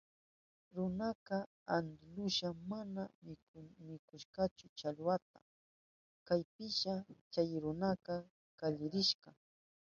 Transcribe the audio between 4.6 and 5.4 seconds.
challwaka.